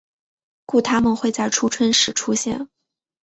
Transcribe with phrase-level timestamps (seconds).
[0.65, 2.67] 故它们会在初春时出现。